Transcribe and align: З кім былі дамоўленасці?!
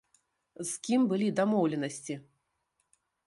З 0.69 0.71
кім 0.87 1.01
былі 1.11 1.27
дамоўленасці?! 1.39 2.15